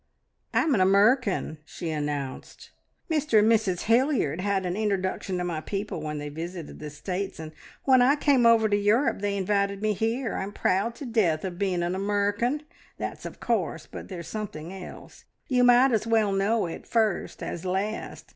[0.51, 2.71] "I'm an Amurrican," she announced.
[3.07, 7.39] "Mr and Mrs Hilliard had an introduction to my people when they visited the States,
[7.39, 7.51] and
[7.83, 10.35] when I came over to Europe they invited me here.
[10.37, 12.63] I'm proud to death of being an Amurrican;
[12.97, 13.85] that's of course!
[13.85, 15.25] But there's something else.
[15.47, 18.29] You might as well know it first as last."